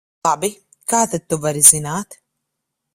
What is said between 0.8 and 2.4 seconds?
kā tad tu vari zināt?